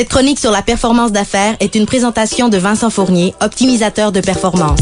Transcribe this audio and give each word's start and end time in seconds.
Cette 0.00 0.08
chronique 0.08 0.38
sur 0.38 0.50
la 0.50 0.62
performance 0.62 1.12
d'affaires 1.12 1.56
est 1.60 1.74
une 1.74 1.84
présentation 1.84 2.48
de 2.48 2.56
Vincent 2.56 2.88
Fournier, 2.88 3.34
optimisateur 3.42 4.12
de 4.12 4.22
performance. 4.22 4.80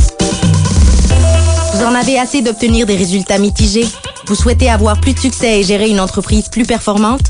Vous 1.74 1.82
en 1.82 1.92
avez 1.92 2.20
assez 2.20 2.40
d'obtenir 2.40 2.86
des 2.86 2.94
résultats 2.94 3.38
mitigés? 3.38 3.88
Vous 4.28 4.36
souhaitez 4.36 4.70
avoir 4.70 5.00
plus 5.00 5.14
de 5.14 5.18
succès 5.18 5.58
et 5.58 5.64
gérer 5.64 5.90
une 5.90 5.98
entreprise 5.98 6.48
plus 6.48 6.64
performante? 6.64 7.22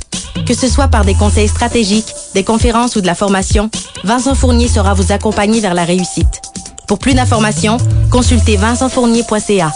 Que 0.46 0.52
ce 0.52 0.68
soit 0.68 0.88
par 0.88 1.06
des 1.06 1.14
conseils 1.14 1.48
stratégiques, 1.48 2.12
des 2.34 2.44
conférences 2.44 2.94
ou 2.96 3.00
de 3.00 3.06
la 3.06 3.14
formation, 3.14 3.70
Vincent 4.04 4.34
Fournier 4.34 4.68
saura 4.68 4.92
vous 4.92 5.10
accompagner 5.10 5.60
vers 5.60 5.72
la 5.72 5.86
réussite. 5.86 6.42
Pour 6.88 6.98
plus 6.98 7.14
d'informations, 7.14 7.78
consultez 8.10 8.56
vincentfournier.ca. 8.56 9.72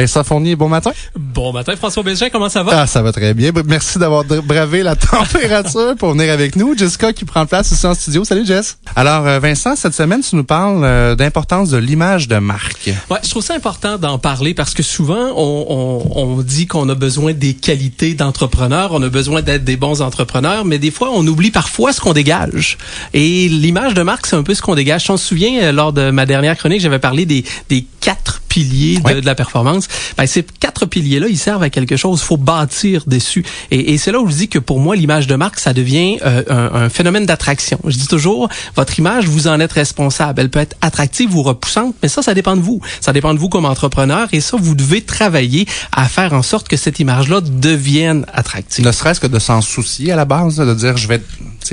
Vincent 0.00 0.24
Fournier, 0.24 0.56
bon 0.56 0.70
matin. 0.70 0.92
Bon 1.14 1.52
matin, 1.52 1.76
François 1.76 2.02
Bégin, 2.02 2.30
comment 2.30 2.48
ça 2.48 2.62
va? 2.62 2.80
Ah, 2.80 2.86
ça 2.86 3.02
va 3.02 3.12
très 3.12 3.34
bien. 3.34 3.52
Merci 3.66 3.98
d'avoir 3.98 4.24
bravé 4.24 4.82
la 4.82 4.96
température 4.96 5.94
pour 5.98 6.12
venir 6.12 6.32
avec 6.32 6.56
nous. 6.56 6.74
Jessica 6.74 7.12
qui 7.12 7.26
prend 7.26 7.44
place 7.44 7.70
ici 7.72 7.86
en 7.86 7.92
studio. 7.92 8.24
Salut 8.24 8.46
Jess. 8.46 8.78
Alors, 8.96 9.26
euh, 9.26 9.38
Vincent, 9.40 9.76
cette 9.76 9.92
semaine, 9.92 10.22
tu 10.22 10.36
nous 10.36 10.44
parles 10.44 10.84
euh, 10.84 11.14
d'importance 11.16 11.68
de 11.68 11.76
l'image 11.76 12.28
de 12.28 12.38
marque. 12.38 12.90
Ouais, 13.10 13.18
je 13.22 13.28
trouve 13.28 13.42
ça 13.42 13.52
important 13.52 13.98
d'en 13.98 14.16
parler 14.18 14.54
parce 14.54 14.72
que 14.72 14.82
souvent, 14.82 15.34
on, 15.36 15.66
on, 15.68 16.18
on 16.18 16.40
dit 16.40 16.66
qu'on 16.66 16.88
a 16.88 16.94
besoin 16.94 17.34
des 17.34 17.52
qualités 17.52 18.14
d'entrepreneur, 18.14 18.92
on 18.92 19.02
a 19.02 19.10
besoin 19.10 19.42
d'être 19.42 19.64
des 19.64 19.76
bons 19.76 20.00
entrepreneurs, 20.00 20.64
mais 20.64 20.78
des 20.78 20.90
fois, 20.90 21.10
on 21.12 21.26
oublie 21.26 21.50
parfois 21.50 21.92
ce 21.92 22.00
qu'on 22.00 22.14
dégage. 22.14 22.78
Et 23.12 23.50
l'image 23.50 23.92
de 23.92 24.00
marque, 24.00 24.26
c'est 24.26 24.36
un 24.36 24.44
peu 24.44 24.54
ce 24.54 24.62
qu'on 24.62 24.76
dégage. 24.76 25.04
Je 25.04 25.12
me 25.12 25.18
souviens, 25.18 25.60
euh, 25.60 25.72
lors 25.72 25.92
de 25.92 26.10
ma 26.10 26.24
dernière 26.24 26.56
chronique, 26.56 26.80
j'avais 26.80 26.98
parlé 26.98 27.26
des, 27.26 27.44
des 27.68 27.84
quatre 28.00 28.19
piliers 28.50 28.98
de, 28.98 29.20
de 29.20 29.26
la 29.26 29.34
performance. 29.34 29.88
Ben, 30.18 30.26
ces 30.26 30.42
quatre 30.42 30.84
piliers-là, 30.84 31.28
ils 31.28 31.38
servent 31.38 31.62
à 31.62 31.70
quelque 31.70 31.96
chose. 31.96 32.20
Il 32.22 32.26
faut 32.26 32.36
bâtir 32.36 33.04
dessus. 33.06 33.44
Et, 33.70 33.94
et 33.94 33.98
c'est 33.98 34.12
là 34.12 34.20
où 34.20 34.28
je 34.28 34.34
dis 34.34 34.48
que 34.48 34.58
pour 34.58 34.80
moi, 34.80 34.96
l'image 34.96 35.26
de 35.26 35.36
marque, 35.36 35.58
ça 35.58 35.72
devient 35.72 36.18
euh, 36.26 36.42
un, 36.50 36.82
un, 36.82 36.88
phénomène 36.88 37.24
d'attraction. 37.24 37.78
Je 37.86 37.96
dis 37.96 38.08
toujours, 38.08 38.48
votre 38.76 38.98
image, 38.98 39.26
vous 39.26 39.46
en 39.46 39.60
êtes 39.60 39.72
responsable. 39.72 40.40
Elle 40.40 40.50
peut 40.50 40.58
être 40.58 40.76
attractive 40.82 41.34
ou 41.34 41.42
repoussante, 41.42 41.94
mais 42.02 42.08
ça, 42.08 42.22
ça 42.22 42.34
dépend 42.34 42.56
de 42.56 42.60
vous. 42.60 42.80
Ça 43.00 43.12
dépend 43.12 43.32
de 43.32 43.38
vous 43.38 43.48
comme 43.48 43.64
entrepreneur. 43.64 44.28
Et 44.32 44.40
ça, 44.40 44.56
vous 44.60 44.74
devez 44.74 45.02
travailler 45.02 45.66
à 45.92 46.06
faire 46.06 46.32
en 46.34 46.42
sorte 46.42 46.68
que 46.68 46.76
cette 46.76 46.98
image-là 46.98 47.40
devienne 47.40 48.26
attractive. 48.32 48.84
Ne 48.84 48.92
serait-ce 48.92 49.20
que 49.20 49.28
de 49.28 49.38
s'en 49.38 49.60
soucier 49.60 50.10
à 50.10 50.16
la 50.16 50.24
base, 50.24 50.56
de 50.56 50.74
dire, 50.74 50.96
je 50.96 51.06
vais 51.06 51.22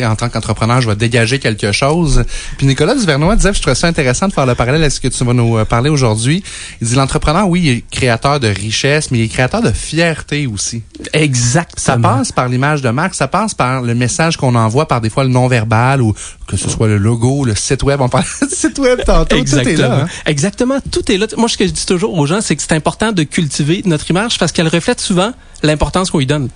en 0.06 0.16
tant 0.16 0.30
qu'entrepreneur, 0.30 0.82
je 0.82 0.90
vais 0.90 0.96
dégager 0.96 1.40
quelque 1.40 1.72
chose. 1.72 2.24
Puis 2.58 2.68
Nicolas 2.68 2.96
Duvernois 2.96 3.36
disait, 3.36 3.54
je 3.54 3.62
trouvais 3.62 3.76
ça 3.76 3.88
intéressant 3.88 4.28
de 4.28 4.34
faire 4.34 4.46
le 4.46 4.56
parallèle 4.56 4.82
avec 4.82 4.92
ce 4.92 5.00
que 5.00 5.08
tu 5.08 5.24
vas 5.24 5.34
nous 5.34 5.58
euh, 5.58 5.66
parler 5.66 5.90
aujourd'hui. 5.90 6.44
Il 6.82 6.88
dit, 6.88 6.96
l'entrepreneur, 6.96 7.48
oui, 7.48 7.62
il 7.64 7.70
est 7.70 7.84
créateur 7.90 8.40
de 8.40 8.48
richesse, 8.48 9.12
mais 9.12 9.20
il 9.20 9.24
est 9.24 9.28
créateur 9.28 9.62
de 9.62 9.72
fierté 9.72 10.48
aussi. 10.48 10.84
Exact. 11.14 11.80
Ça 11.80 11.98
passe 11.98 12.32
par 12.32 12.48
l'image 12.48 12.82
de 12.82 12.90
marque, 12.90 13.16
ça 13.16 13.28
passe 13.28 13.54
par 13.54 13.82
le 13.82 13.96
message 13.96 14.38
qu'on 14.38 14.56
envoie 14.56 14.88
par 14.88 15.02
des 15.02 15.10
fois 15.10 15.24
le 15.24 15.30
non-verbal 15.30 16.02
ou 16.02 16.14
que 16.48 16.58
ce 16.58 16.70
soit 16.70 16.88
le 16.88 16.98
logo, 16.98 17.46
le 17.46 17.56
site 17.56 17.84
web. 17.84 18.02
On 18.02 18.10
parle 18.10 18.26
du 18.42 18.56
site 18.56 18.80
web 18.80 19.02
tantôt. 19.06 19.36
Exactement. 19.36 19.76
Tout 19.76 19.82
est 19.82 19.82
là. 19.82 20.02
Hein? 20.04 20.08
Exactement. 20.26 20.78
Tout 20.92 21.12
est 21.12 21.18
là. 21.18 21.28
Moi, 21.38 21.50
ce 21.50 21.58
que 21.58 21.68
je 21.68 21.72
dis 21.72 21.86
toujours 21.86 22.18
aux 22.18 22.26
gens, 22.26 22.42
c'est 22.42 22.56
que 22.56 22.62
c'est 22.62 22.74
important 22.74 23.12
de 23.12 23.24
cultiver 23.24 23.82
notre 23.86 24.10
image 24.10 24.38
parce 24.38 24.52
qu'elle 24.52 24.68
reflète 24.68 25.00
souvent 25.00 25.34
l'importance 25.64 26.12
qu'on 26.12 26.20
lui 26.20 26.26
donne. 26.26 26.50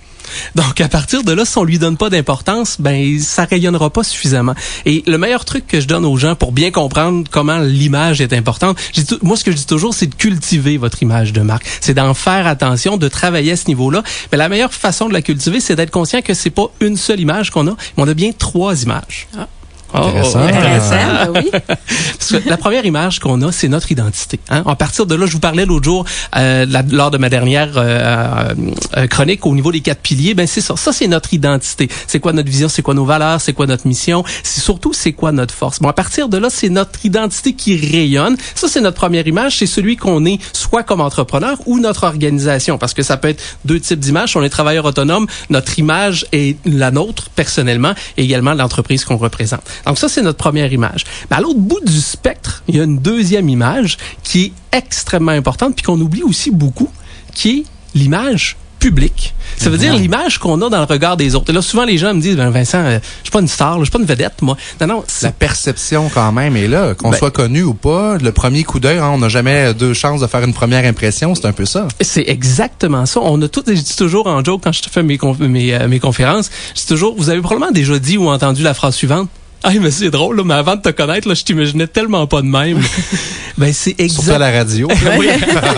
Donc, 0.54 0.80
à 0.80 0.88
partir 0.88 1.24
de 1.24 1.32
là, 1.32 1.44
si 1.44 1.58
on 1.58 1.64
lui 1.64 1.78
donne 1.78 1.96
pas 1.96 2.10
d'importance, 2.10 2.76
ben, 2.78 3.18
ça 3.20 3.44
rayonnera 3.44 3.90
pas 3.90 4.02
suffisamment. 4.02 4.54
Et 4.86 5.02
le 5.06 5.18
meilleur 5.18 5.44
truc 5.44 5.66
que 5.66 5.80
je 5.80 5.86
donne 5.86 6.04
aux 6.04 6.16
gens 6.16 6.34
pour 6.34 6.52
bien 6.52 6.70
comprendre 6.70 7.26
comment 7.30 7.58
l'image 7.58 8.20
est 8.20 8.32
importante, 8.32 8.78
moi, 9.22 9.36
ce 9.36 9.44
que 9.44 9.50
je 9.50 9.56
dis 9.56 9.66
toujours, 9.66 9.94
c'est 9.94 10.06
de 10.06 10.14
cultiver 10.14 10.76
votre 10.76 11.02
image 11.02 11.32
de 11.32 11.40
marque. 11.40 11.66
C'est 11.80 11.94
d'en 11.94 12.14
faire 12.14 12.46
attention, 12.46 12.96
de 12.96 13.08
travailler 13.08 13.52
à 13.52 13.56
ce 13.56 13.68
niveau-là. 13.68 14.02
Mais 14.30 14.38
la 14.38 14.48
meilleure 14.48 14.74
façon 14.74 15.08
de 15.08 15.12
la 15.12 15.22
cultiver, 15.22 15.60
c'est 15.60 15.76
d'être 15.76 15.90
conscient 15.90 16.22
que 16.22 16.34
c'est 16.34 16.50
pas 16.50 16.66
une 16.80 16.96
seule 16.96 17.20
image 17.20 17.50
qu'on 17.50 17.66
a, 17.66 17.70
mais 17.96 18.04
on 18.04 18.08
a 18.08 18.14
bien 18.14 18.32
trois 18.36 18.82
images. 18.82 19.28
Ah. 19.36 19.46
Oh, 19.94 19.98
intéressant. 19.98 20.40
intéressant, 20.40 21.32
oui. 21.34 21.50
Parce 21.66 22.32
que 22.42 22.48
la 22.48 22.56
première 22.56 22.84
image 22.84 23.18
qu'on 23.18 23.42
a, 23.42 23.52
c'est 23.52 23.68
notre 23.68 23.92
identité. 23.92 24.40
Hein? 24.48 24.62
À 24.66 24.74
partir 24.74 25.06
de 25.06 25.14
là, 25.14 25.26
je 25.26 25.32
vous 25.32 25.40
parlais 25.40 25.66
l'autre 25.66 25.84
jour, 25.84 26.04
euh, 26.36 26.64
la, 26.68 26.82
lors 26.82 27.10
de 27.10 27.18
ma 27.18 27.28
dernière 27.28 27.72
euh, 27.76 28.54
euh, 28.96 29.06
chronique 29.06 29.44
au 29.46 29.54
niveau 29.54 29.72
des 29.72 29.80
quatre 29.80 30.00
piliers, 30.00 30.34
ben 30.34 30.46
c'est 30.46 30.60
ça. 30.60 30.76
Ça, 30.76 30.92
c'est 30.92 31.08
notre 31.08 31.34
identité. 31.34 31.88
C'est 32.06 32.20
quoi 32.20 32.32
notre 32.32 32.48
vision, 32.48 32.68
c'est 32.68 32.82
quoi 32.82 32.94
nos 32.94 33.04
valeurs, 33.04 33.40
c'est 33.40 33.52
quoi 33.52 33.66
notre 33.66 33.86
mission, 33.86 34.24
c'est 34.42 34.60
surtout 34.60 34.92
c'est 34.92 35.12
quoi 35.12 35.32
notre 35.32 35.54
force? 35.54 35.80
Bon, 35.80 35.88
à 35.88 35.92
partir 35.92 36.28
de 36.28 36.38
là, 36.38 36.48
c'est 36.50 36.68
notre 36.68 37.04
identité 37.04 37.52
qui 37.52 37.76
rayonne. 37.76 38.36
Ça, 38.54 38.68
c'est 38.68 38.80
notre 38.80 38.96
première 38.96 39.26
image. 39.26 39.58
C'est 39.58 39.66
celui 39.66 39.96
qu'on 39.96 40.24
est 40.24 40.38
soit 40.52 40.82
comme 40.82 41.00
entrepreneur 41.00 41.58
ou 41.66 41.78
notre 41.78 42.04
organisation. 42.04 42.78
Parce 42.78 42.94
que 42.94 43.02
ça 43.02 43.16
peut 43.16 43.28
être 43.28 43.42
deux 43.64 43.80
types 43.80 44.00
d'images. 44.00 44.36
On 44.36 44.42
est 44.42 44.48
travailleur 44.48 44.84
autonome. 44.84 45.26
Notre 45.50 45.78
image 45.78 46.26
est 46.32 46.56
la 46.64 46.90
nôtre, 46.90 47.30
personnellement, 47.30 47.92
et 48.16 48.24
également 48.24 48.54
l'entreprise 48.54 49.04
qu'on 49.04 49.16
représente. 49.16 49.62
Donc 49.86 49.98
ça, 49.98 50.08
c'est 50.08 50.22
notre 50.22 50.38
première 50.38 50.72
image. 50.72 51.04
Mais 51.30 51.36
à 51.36 51.40
l'autre 51.40 51.58
bout 51.60 51.80
du 51.84 52.00
spectre, 52.00 52.62
il 52.68 52.76
y 52.76 52.80
a 52.80 52.84
une 52.84 52.98
deuxième 52.98 53.48
image 53.48 53.96
qui 54.22 54.44
est 54.72 54.76
extrêmement 54.76 55.32
importante, 55.32 55.74
puis 55.74 55.82
qu'on 55.84 56.00
oublie 56.00 56.22
aussi 56.22 56.50
beaucoup, 56.50 56.88
qui 57.34 57.50
est 57.60 57.64
l'image 57.98 58.56
publique. 58.78 59.32
Ça 59.58 59.70
veut 59.70 59.78
dire 59.78 59.94
l'image 59.94 60.38
qu'on 60.38 60.60
a 60.60 60.68
dans 60.68 60.78
le 60.78 60.84
regard 60.84 61.16
des 61.16 61.36
autres. 61.36 61.50
Et 61.50 61.52
là, 61.52 61.62
souvent, 61.62 61.84
les 61.84 61.98
gens 61.98 62.14
me 62.14 62.20
disent, 62.20 62.34
ben, 62.36 62.50
Vincent, 62.50 62.78
euh, 62.78 62.98
je 63.18 63.24
suis 63.28 63.30
pas 63.30 63.38
une 63.38 63.46
star, 63.46 63.78
je 63.78 63.84
suis 63.84 63.92
pas 63.92 64.00
une 64.00 64.06
vedette, 64.06 64.42
moi. 64.42 64.56
Non, 64.80 64.88
non. 64.88 65.04
La 65.22 65.30
perception, 65.30 66.10
quand 66.12 66.32
même, 66.32 66.56
est 66.56 66.66
là. 66.66 66.94
Qu'on 66.96 67.10
Ben- 67.10 67.16
soit 67.18 67.30
connu 67.30 67.62
ou 67.62 67.74
pas, 67.74 68.18
le 68.18 68.32
premier 68.32 68.64
coup 68.64 68.80
d'œil, 68.80 68.98
hein, 68.98 69.10
on 69.14 69.18
n'a 69.18 69.28
jamais 69.28 69.72
deux 69.72 69.94
chances 69.94 70.20
de 70.20 70.26
faire 70.26 70.42
une 70.42 70.52
première 70.54 70.84
impression. 70.84 71.32
C'est 71.36 71.46
un 71.46 71.52
peu 71.52 71.64
ça. 71.64 71.86
C'est 72.00 72.24
exactement 72.26 73.06
ça. 73.06 73.20
On 73.22 73.40
a 73.40 73.46
tout, 73.46 73.62
je 73.64 73.72
dis 73.74 73.96
toujours 73.96 74.26
en 74.26 74.42
joke 74.42 74.62
quand 74.64 74.72
je 74.72 74.80
fais 74.90 75.04
mes, 75.04 75.16
conf- 75.16 75.38
mes, 75.46 75.72
euh, 75.74 75.86
mes 75.86 76.00
conférences, 76.00 76.50
je 76.74 76.80
dis 76.80 76.86
toujours, 76.88 77.14
vous 77.16 77.30
avez 77.30 77.40
probablement 77.40 77.70
déjà 77.70 78.00
dit 78.00 78.18
ou 78.18 78.28
entendu 78.30 78.64
la 78.64 78.74
phrase 78.74 78.96
suivante. 78.96 79.28
Ah, 79.64 79.72
mais 79.80 79.90
c'est 79.90 80.10
drôle, 80.10 80.36
là, 80.36 80.44
mais 80.44 80.54
avant 80.54 80.76
de 80.76 80.82
te 80.82 80.88
connaître, 80.88 81.28
là, 81.28 81.34
je 81.34 81.44
t'imaginais 81.44 81.86
tellement 81.86 82.26
pas 82.26 82.42
de 82.42 82.46
même. 82.46 82.80
ben, 83.58 83.72
c'est 83.72 83.90
Surtout 84.08 84.30
à 84.30 84.34
exact. 84.34 84.38
la 84.38 84.50
radio. 84.50 84.88
oui. 85.18 85.26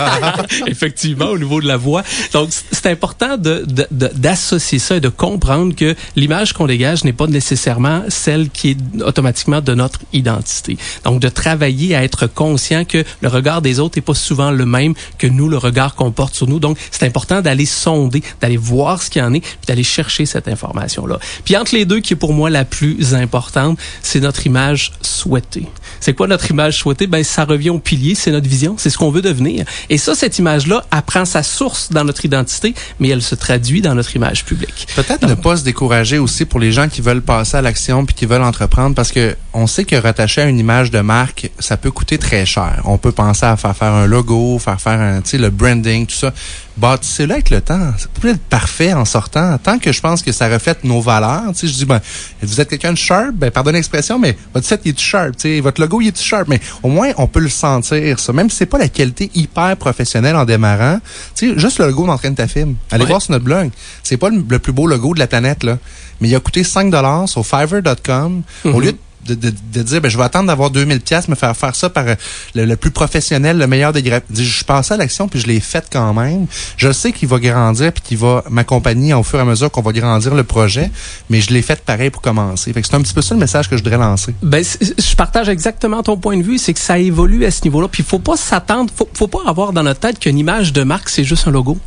Effectivement, 0.67 1.25
au 1.27 1.37
niveau 1.37 1.61
de 1.61 1.67
la 1.67 1.77
voix. 1.77 2.03
Donc, 2.33 2.49
c'est 2.71 2.87
important 2.87 3.37
de, 3.37 3.63
de- 3.67 3.87
de- 3.91 4.11
d'associer 4.15 4.79
ça 4.79 4.95
et 4.97 4.99
de 4.99 5.09
comprendre 5.09 5.75
que 5.75 5.95
l'image 6.15 6.53
qu'on 6.53 6.67
dégage 6.67 7.03
n'est 7.03 7.13
pas 7.13 7.27
nécessairement 7.27 8.03
celle 8.09 8.49
qui 8.49 8.71
est 8.71 9.01
automatiquement 9.03 9.61
de 9.61 9.73
notre 9.73 9.99
identité. 10.13 10.77
Donc, 11.03 11.19
de 11.21 11.29
travailler 11.29 11.95
à 11.95 12.03
être 12.03 12.27
conscient 12.27 12.85
que 12.85 13.03
le 13.21 13.27
regard 13.29 13.61
des 13.61 13.79
autres 13.79 13.97
n'est 13.97 14.01
pas 14.03 14.13
souvent 14.13 14.51
le 14.51 14.65
même 14.65 14.93
que 15.17 15.27
nous, 15.27 15.49
le 15.49 15.57
regard 15.57 15.95
qu'on 15.95 16.11
porte 16.11 16.35
sur 16.35 16.47
nous. 16.47 16.59
Donc, 16.59 16.77
c'est 16.91 17.05
important 17.05 17.41
d'aller 17.41 17.65
sonder, 17.65 18.21
d'aller 18.41 18.57
voir 18.57 19.01
ce 19.01 19.09
qu'il 19.09 19.21
y 19.21 19.25
en 19.25 19.33
est, 19.33 19.41
puis 19.41 19.57
d'aller 19.67 19.83
chercher 19.83 20.25
cette 20.25 20.47
information-là. 20.47 21.19
Puis, 21.43 21.55
entre 21.57 21.75
les 21.75 21.85
deux, 21.85 21.99
qui 21.99 22.13
est 22.13 22.17
pour 22.17 22.33
moi 22.33 22.49
la 22.49 22.65
plus 22.65 23.13
importante, 23.15 23.77
c'est 24.01 24.19
notre 24.19 24.45
image 24.45 24.91
souhaitée. 25.01 25.67
C'est 25.99 26.13
quoi 26.13 26.27
notre 26.27 26.49
image 26.51 26.77
souhaitée? 26.77 27.07
Ben, 27.07 27.23
ça 27.23 27.45
revient 27.45 27.64
pilier, 27.79 28.15
c'est 28.15 28.31
notre 28.31 28.47
vision, 28.47 28.75
c'est 28.77 28.89
ce 28.89 28.97
qu'on 28.97 29.11
veut 29.11 29.21
devenir. 29.21 29.65
Et 29.89 29.97
ça, 29.97 30.15
cette 30.15 30.39
image-là, 30.39 30.85
elle 30.91 31.01
prend 31.01 31.25
sa 31.25 31.43
source 31.43 31.89
dans 31.91 32.03
notre 32.03 32.25
identité, 32.25 32.73
mais 32.99 33.09
elle 33.09 33.21
se 33.21 33.35
traduit 33.35 33.81
dans 33.81 33.95
notre 33.95 34.15
image 34.15 34.45
publique. 34.45 34.87
Peut-être 34.95 35.27
ne 35.27 35.35
pas 35.35 35.57
se 35.57 35.63
décourager 35.63 36.17
aussi 36.17 36.45
pour 36.45 36.59
les 36.59 36.71
gens 36.71 36.87
qui 36.87 37.01
veulent 37.01 37.21
passer 37.21 37.57
à 37.57 37.61
l'action 37.61 38.05
puis 38.05 38.15
qui 38.15 38.25
veulent 38.25 38.43
entreprendre 38.43 38.95
parce 38.95 39.11
que 39.11 39.35
on 39.53 39.67
sait 39.67 39.85
que 39.85 39.95
rattacher 39.95 40.41
à 40.41 40.45
une 40.45 40.59
image 40.59 40.91
de 40.91 40.99
marque, 40.99 41.51
ça 41.59 41.77
peut 41.77 41.91
coûter 41.91 42.17
très 42.17 42.45
cher. 42.45 42.81
On 42.85 42.97
peut 42.97 43.11
penser 43.11 43.45
à 43.45 43.57
faire 43.57 43.75
faire 43.75 43.93
un 43.93 44.05
logo, 44.05 44.59
faire 44.59 44.79
faire 44.79 44.99
un, 44.99 45.21
tu 45.21 45.31
sais, 45.31 45.37
le 45.37 45.49
branding, 45.49 46.05
tout 46.05 46.15
ça. 46.15 46.33
Bâtissez-le 46.77 47.31
avec 47.33 47.49
le 47.51 47.61
temps. 47.61 47.91
Ça 47.97 48.07
peut 48.19 48.29
être 48.29 48.41
parfait 48.41 48.91
en 48.93 49.05
sortant. 49.05 49.57
Tant 49.57 49.79
que 49.79 49.93
je 49.93 50.01
pense 50.01 50.21
que 50.21 50.31
ça 50.33 50.49
reflète 50.49 50.83
nos 50.83 50.99
valeurs, 50.99 51.43
tu 51.53 51.59
sais, 51.59 51.67
je 51.67 51.73
dis, 51.73 51.85
ben, 51.85 52.01
vous 52.41 52.59
êtes 52.59 52.69
quelqu'un 52.69 52.91
de 52.91 52.97
sharp, 52.97 53.31
ben, 53.33 53.49
pardonnez 53.49 53.77
l'expression, 53.77 54.19
mais 54.19 54.37
votre 54.53 54.67
site, 54.67 54.81
il 54.83 54.89
est 54.91 54.99
sharp, 54.99 55.37
tu 55.37 55.41
sais, 55.43 55.59
votre 55.61 55.79
logo, 55.79 56.01
il 56.01 56.09
est 56.09 56.21
sharp, 56.21 56.49
mais 56.49 56.59
au 56.83 56.89
moins, 56.89 57.11
on 57.17 57.27
peut 57.27 57.39
le 57.39 57.47
sentir, 57.49 58.19
ça. 58.19 58.33
Même 58.33 58.49
si 58.49 58.57
c'est 58.57 58.65
pas 58.65 58.77
la 58.77 58.89
qualité 58.89 59.31
hyper 59.35 59.77
professionnelle 59.77 60.35
en 60.35 60.43
démarrant, 60.43 60.99
tu 61.33 61.53
sais, 61.53 61.59
juste 61.59 61.79
le 61.79 61.87
logo 61.87 62.05
d'entraîne 62.07 62.35
ta 62.35 62.47
film. 62.47 62.75
Allez 62.91 63.03
Ouais. 63.05 63.09
voir 63.09 63.21
sur 63.21 63.31
notre 63.31 63.45
blog. 63.45 63.69
C'est 64.03 64.17
pas 64.17 64.29
le, 64.29 64.43
le 64.47 64.59
plus 64.59 64.73
beau 64.73 64.85
logo 64.87 65.13
de 65.13 65.19
la 65.19 65.27
planète, 65.27 65.63
là. 65.63 65.77
Mais 66.19 66.27
il 66.29 66.35
a 66.35 66.39
coûté 66.41 66.63
5 66.65 66.89
dollars 66.91 67.29
sur 67.29 67.45
fiverr.com. 67.45 68.41
Au 68.65 68.79
lieu 68.81 68.91
de, 68.91 68.97
de, 69.33 69.53
de 69.73 69.81
dire, 69.83 70.01
ben, 70.01 70.09
je 70.09 70.17
vais 70.17 70.23
attendre 70.23 70.47
d'avoir 70.47 70.69
2000 70.69 71.01
pièces, 71.01 71.27
me 71.27 71.35
faire 71.35 71.55
faire 71.55 71.75
ça 71.75 71.89
par 71.89 72.07
euh, 72.07 72.15
le, 72.53 72.65
le 72.65 72.75
plus 72.75 72.91
professionnel, 72.91 73.57
le 73.57 73.67
meilleur 73.67 73.93
des. 73.93 74.03
Je 74.33 74.43
suis 74.43 74.63
passé 74.63 74.93
à 74.93 74.97
l'action 74.97 75.27
puis 75.27 75.39
je 75.39 75.47
l'ai 75.47 75.59
fait 75.59 75.85
quand 75.91 76.13
même. 76.13 76.45
Je 76.77 76.91
sais 76.91 77.11
qu'il 77.11 77.27
va 77.27 77.39
grandir 77.39 77.91
puis 77.91 78.03
qu'il 78.03 78.17
va 78.17 78.43
m'accompagner 78.49 79.13
au 79.13 79.23
fur 79.23 79.39
et 79.39 79.41
à 79.41 79.45
mesure 79.45 79.71
qu'on 79.71 79.81
va 79.81 79.91
grandir 79.91 80.33
le 80.35 80.43
projet, 80.43 80.91
mais 81.29 81.41
je 81.41 81.51
l'ai 81.51 81.61
fait 81.61 81.81
pareil 81.81 82.09
pour 82.09 82.21
commencer. 82.21 82.71
Fait 82.73 82.81
que 82.81 82.87
c'est 82.87 82.95
un 82.95 83.01
petit 83.01 83.13
peu 83.13 83.21
ça 83.21 83.33
le 83.35 83.39
message 83.39 83.69
que 83.69 83.77
je 83.77 83.83
voudrais 83.83 83.97
lancer. 83.97 84.33
Ben, 84.41 84.63
je 84.81 85.15
partage 85.15 85.49
exactement 85.49 86.03
ton 86.03 86.17
point 86.17 86.37
de 86.37 86.43
vue, 86.43 86.57
c'est 86.57 86.73
que 86.73 86.79
ça 86.79 86.97
évolue 86.99 87.45
à 87.45 87.51
ce 87.51 87.63
niveau-là. 87.63 87.87
Puis 87.87 88.03
faut 88.03 88.19
pas 88.19 88.37
s'attendre, 88.37 88.91
faut, 88.95 89.09
faut 89.13 89.27
pas 89.27 89.39
avoir 89.47 89.73
dans 89.73 89.83
notre 89.83 89.99
tête 89.99 90.19
qu'une 90.19 90.37
image 90.37 90.73
de 90.73 90.83
marque 90.83 91.09
c'est 91.09 91.23
juste 91.23 91.47
un 91.47 91.51
logo. 91.51 91.77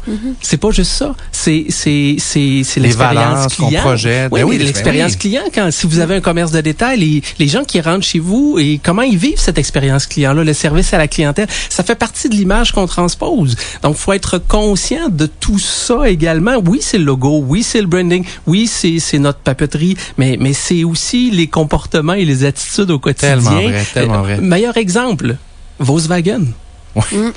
C'est 0.41 0.57
pas 0.57 0.71
juste 0.71 0.93
ça. 0.93 1.15
C'est 1.33 1.67
c'est 1.69 2.17
c'est 2.19 2.63
c'est 2.65 2.81
Les 2.81 2.89
l'expérience 2.89 3.25
valeurs, 3.35 3.51
ce 3.51 3.57
qu'on 3.57 3.67
client. 3.69 3.81
projette. 3.83 4.29
Oui, 4.33 4.41
Ben 4.41 4.49
oui, 4.49 4.59
l'expérience 4.59 5.13
ben 5.13 5.17
oui. 5.17 5.19
client 5.19 5.43
quand 5.55 5.71
si 5.71 5.87
vous 5.87 5.99
avez 6.01 6.17
un 6.17 6.21
commerce 6.21 6.51
de 6.53 6.61
détail, 6.61 7.23
les 7.39 7.49
gens 7.49 7.65
qui 7.65 7.81
rentrent 7.81 8.07
chez 8.07 8.19
vous 8.19 8.59
et 8.59 8.81
comment 8.83 9.03
ils 9.03 9.19
vivent 9.19 9.39
cette 9.39 9.59
expérience 9.59 10.07
client-là, 10.07 10.45
le 10.45 10.53
service 10.53 10.93
à 10.95 10.99
la 10.99 11.09
clientèle, 11.09 11.49
ça 11.69 11.83
fait 11.83 11.95
partie 11.95 12.29
de 12.29 12.35
l'image 12.35 12.73
qu'on 12.73 12.87
transpose. 12.87 13.57
Donc, 13.83 13.97
faut 13.97 14.13
être 14.13 14.39
conscient 14.39 15.09
de 15.09 15.27
tout 15.27 15.59
ça 15.59 16.09
également. 16.09 16.57
Oui, 16.65 16.79
c'est 16.83 16.99
le 16.99 17.05
logo, 17.05 17.45
oui, 17.47 17.63
c'est 17.63 17.81
le 17.81 17.87
branding, 17.87 18.25
oui, 18.47 18.67
c'est 18.67 18.99
c'est 18.99 19.19
notre 19.19 19.39
papeterie, 19.39 19.97
mais 20.17 20.37
mais 20.39 20.53
c'est 20.53 20.85
aussi 20.85 21.31
les 21.31 21.47
comportements 21.47 22.15
et 22.15 22.25
les 22.25 22.45
attitudes 22.45 22.91
au 22.91 22.99
quotidien. 22.99 23.37
Tellement 23.37 23.51
vrai, 23.51 23.87
tellement 23.93 24.23
vrai. 24.23 24.39
Euh, 24.39 24.43
meilleur 24.43 24.77
exemple, 24.77 25.37
Volkswagen. 25.79 26.47
Ouais. 26.95 27.03
Mm. 27.13 27.33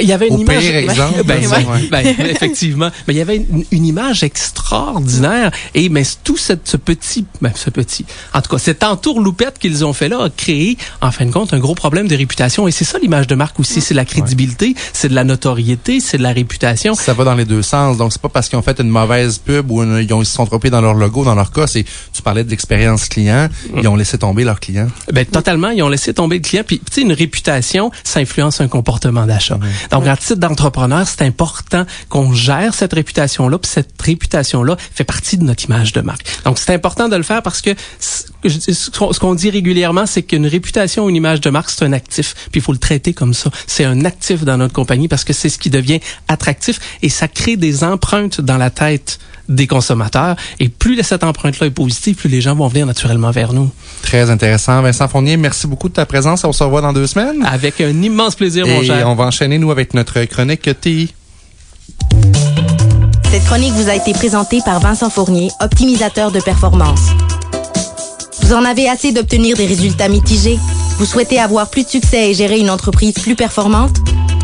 Il 0.00 0.08
y 0.08 0.12
avait 0.12 0.28
une 0.28 0.34
Au 0.36 0.38
image. 0.38 0.62
pire 0.62 0.76
exemple, 0.76 1.22
Ben, 1.26 1.40
ouais. 1.46 1.64
ouais, 1.64 1.88
ben, 1.90 2.06
effectivement. 2.30 2.90
Mais 3.06 3.14
il 3.14 3.16
y 3.18 3.20
avait 3.20 3.36
une, 3.36 3.64
une 3.70 3.84
image 3.86 4.22
extraordinaire. 4.22 5.50
Et 5.74 5.88
mais 5.88 6.02
tout 6.24 6.36
cette, 6.36 6.68
ce 6.68 6.76
petit, 6.76 7.24
ben, 7.40 7.52
ce 7.54 7.70
petit, 7.70 8.04
en 8.34 8.40
tout 8.42 8.50
cas, 8.50 8.58
cette 8.58 8.82
entourloupette 8.84 9.58
qu'ils 9.58 9.84
ont 9.84 9.92
fait 9.92 10.08
là 10.08 10.24
a 10.24 10.30
créé, 10.30 10.76
en 11.00 11.10
fin 11.10 11.24
de 11.26 11.30
compte, 11.30 11.52
un 11.54 11.58
gros 11.58 11.74
problème 11.74 12.08
de 12.08 12.16
réputation. 12.16 12.68
Et 12.68 12.70
c'est 12.70 12.84
ça 12.84 12.98
l'image 12.98 13.26
de 13.26 13.34
marque 13.34 13.58
aussi. 13.60 13.80
C'est 13.80 13.94
la 13.94 14.04
crédibilité, 14.04 14.74
c'est 14.92 15.08
de 15.08 15.14
la 15.14 15.24
notoriété, 15.24 16.00
c'est 16.00 16.18
de 16.18 16.22
la 16.22 16.32
réputation. 16.32 16.94
Ça 16.94 17.14
va 17.14 17.24
dans 17.24 17.34
les 17.34 17.44
deux 17.44 17.62
sens. 17.62 17.96
Donc, 17.96 18.12
c'est 18.12 18.20
pas 18.22 18.28
parce 18.28 18.48
qu'ils 18.48 18.58
ont 18.58 18.62
fait 18.62 18.78
une 18.80 18.88
mauvaise 18.88 19.38
pub 19.38 19.70
ou 19.70 19.82
une- 19.82 19.98
ils, 20.02 20.12
ont- 20.12 20.22
ils 20.22 20.26
se 20.26 20.34
sont 20.34 20.46
trompés 20.46 20.70
dans 20.70 20.80
leur 20.80 20.94
logo. 20.94 21.24
Dans 21.24 21.34
leur 21.34 21.50
cas, 21.52 21.66
c'est, 21.66 21.84
tu 22.12 22.22
parlais 22.22 22.44
de 22.44 22.50
l'expérience 22.50 23.06
client. 23.08 23.48
Ils 23.76 23.88
ont 23.88 23.96
laissé 23.96 24.18
tomber 24.18 24.44
leur 24.44 24.60
client. 24.60 24.88
Ben, 25.12 25.24
totalement, 25.24 25.70
ils 25.70 25.82
ont 25.82 25.88
laissé 25.88 26.12
tomber 26.14 26.36
le 26.36 26.42
client. 26.42 26.62
Puis, 26.66 26.78
tu 26.78 26.84
sais, 26.92 27.00
une 27.02 27.12
réputation, 27.12 27.90
ça 28.04 28.20
influence 28.20 28.60
un 28.60 28.68
comportement 28.68 29.26
d'achat. 29.26 29.58
Donc, 29.90 30.06
en 30.06 30.16
titre 30.16 30.36
d'entrepreneur, 30.36 31.06
c'est 31.06 31.22
important 31.22 31.86
qu'on 32.08 32.32
gère 32.32 32.74
cette 32.74 32.92
réputation-là. 32.92 33.58
Puis, 33.58 33.70
cette 33.70 34.00
réputation-là 34.00 34.76
fait 34.78 35.04
partie 35.04 35.38
de 35.38 35.44
notre 35.44 35.64
image 35.64 35.92
de 35.92 36.00
marque. 36.00 36.24
Donc, 36.44 36.58
c'est 36.58 36.74
important 36.74 37.08
de 37.08 37.16
le 37.16 37.22
faire 37.22 37.42
parce 37.42 37.60
que 37.60 37.70
ce 38.02 39.18
qu'on 39.18 39.34
dit 39.34 39.50
régulièrement, 39.50 40.06
c'est 40.06 40.22
qu'une 40.22 40.46
réputation 40.46 41.04
ou 41.04 41.10
une 41.10 41.16
image 41.16 41.40
de 41.40 41.50
marque, 41.50 41.70
c'est 41.70 41.84
un 41.84 41.92
actif. 41.92 42.34
Puis, 42.50 42.60
il 42.60 42.62
faut 42.62 42.72
le 42.72 42.78
traiter 42.78 43.12
comme 43.12 43.34
ça. 43.34 43.50
C'est 43.66 43.84
un 43.84 44.04
actif 44.04 44.44
dans 44.44 44.56
notre 44.56 44.74
compagnie 44.74 45.08
parce 45.08 45.24
que 45.24 45.32
c'est 45.32 45.48
ce 45.48 45.58
qui 45.58 45.70
devient 45.70 46.00
attractif 46.28 46.80
et 47.02 47.08
ça 47.08 47.28
crée 47.28 47.56
des 47.56 47.84
empreintes 47.84 48.40
dans 48.40 48.58
la 48.58 48.70
tête 48.70 49.18
des 49.48 49.66
consommateurs. 49.66 50.36
Et 50.60 50.68
plus 50.68 51.02
cette 51.02 51.24
empreinte-là 51.24 51.66
est 51.66 51.70
positive, 51.70 52.16
plus 52.16 52.28
les 52.28 52.40
gens 52.40 52.54
vont 52.54 52.68
venir 52.68 52.86
naturellement 52.86 53.30
vers 53.30 53.52
nous. 53.52 53.70
Très 54.02 54.30
intéressant. 54.30 54.82
Vincent 54.82 55.08
Fournier, 55.08 55.36
merci 55.36 55.66
beaucoup 55.66 55.88
de 55.88 55.94
ta 55.94 56.06
présence. 56.06 56.44
On 56.44 56.52
se 56.52 56.62
revoit 56.62 56.80
dans 56.80 56.92
deux 56.92 57.06
semaines. 57.06 57.44
Avec 57.44 57.80
un 57.80 58.02
immense 58.02 58.34
plaisir, 58.34 58.66
mon 58.66 58.82
Et 58.82 58.86
cher. 58.86 59.08
on 59.08 59.14
va 59.14 59.24
enchaîner, 59.24 59.58
nous, 59.58 59.70
avec 59.70 59.94
notre 59.94 60.22
chronique 60.24 60.68
TI. 60.80 61.14
Cette 63.30 63.44
chronique 63.44 63.72
vous 63.74 63.88
a 63.88 63.94
été 63.94 64.12
présentée 64.12 64.60
par 64.64 64.80
Vincent 64.80 65.10
Fournier, 65.10 65.50
optimisateur 65.60 66.30
de 66.30 66.40
performance. 66.40 67.10
Vous 68.42 68.54
en 68.54 68.64
avez 68.64 68.88
assez 68.88 69.12
d'obtenir 69.12 69.56
des 69.56 69.66
résultats 69.66 70.08
mitigés? 70.08 70.58
Vous 70.98 71.04
souhaitez 71.04 71.38
avoir 71.38 71.68
plus 71.68 71.84
de 71.84 71.88
succès 71.88 72.30
et 72.30 72.34
gérer 72.34 72.58
une 72.58 72.70
entreprise 72.70 73.12
plus 73.12 73.36
performante? 73.36 73.98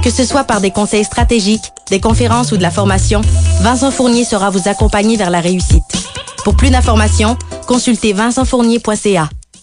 Que 0.05 0.11
ce 0.11 0.23
soit 0.23 0.45
par 0.45 0.61
des 0.61 0.71
conseils 0.71 1.03
stratégiques, 1.03 1.73
des 1.89 1.99
conférences 1.99 2.53
ou 2.53 2.59
de 2.59 2.62
la 2.62 2.71
formation, 2.71 3.23
Vincent 3.62 3.91
Fournier 3.91 4.25
sera 4.25 4.51
vous 4.51 4.69
accompagner 4.69 5.17
vers 5.17 5.31
la 5.31 5.41
réussite. 5.41 5.83
Pour 6.45 6.56
plus 6.56 6.69
d'informations, 6.69 7.39
consultez 7.67 8.12
vincentfournier.ca. 8.12 9.31